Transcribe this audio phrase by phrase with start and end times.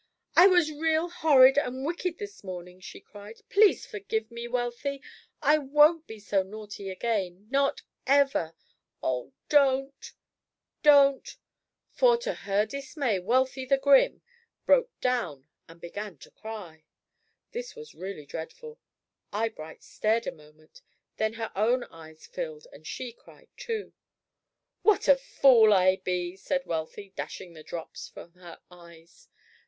[0.35, 3.43] "I was real horrid and wicked this morning," she cried.
[3.51, 4.99] "Please forgive me, Wealthy.
[5.43, 8.55] I won't be so naughty again not ever.
[9.03, 10.11] Oh, don't,
[10.81, 11.37] don't!"
[11.91, 14.23] for, to her dismay, Wealthy, the grim,
[14.65, 16.83] broke down and began to cry.
[17.51, 18.79] This was really dreadful.
[19.31, 20.81] Eyebright stared a moment;
[21.17, 23.93] then her own eyes filled, and she cried, too.
[24.81, 29.27] "What a fool I be!" said Wealthy, dashing the drops from her eyes.